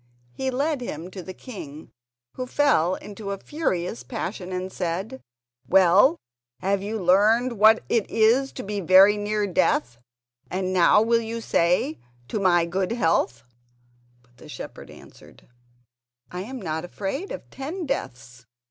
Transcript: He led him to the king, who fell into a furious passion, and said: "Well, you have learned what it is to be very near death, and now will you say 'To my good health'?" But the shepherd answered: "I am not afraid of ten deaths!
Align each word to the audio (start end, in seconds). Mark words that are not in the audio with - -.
He 0.33 0.49
led 0.49 0.81
him 0.81 1.11
to 1.11 1.21
the 1.21 1.31
king, 1.35 1.91
who 2.33 2.47
fell 2.47 2.95
into 2.95 3.29
a 3.29 3.37
furious 3.37 4.01
passion, 4.01 4.51
and 4.51 4.71
said: 4.73 5.21
"Well, 5.67 6.17
you 6.59 6.67
have 6.69 6.81
learned 6.81 7.53
what 7.59 7.83
it 7.87 8.09
is 8.09 8.51
to 8.53 8.63
be 8.63 8.79
very 8.81 9.15
near 9.15 9.45
death, 9.45 9.99
and 10.49 10.73
now 10.73 11.03
will 11.03 11.21
you 11.21 11.39
say 11.39 11.99
'To 12.29 12.39
my 12.39 12.65
good 12.65 12.91
health'?" 12.93 13.43
But 14.23 14.37
the 14.37 14.49
shepherd 14.49 14.89
answered: 14.89 15.47
"I 16.31 16.41
am 16.45 16.59
not 16.59 16.83
afraid 16.83 17.31
of 17.31 17.47
ten 17.51 17.85
deaths! 17.85 18.47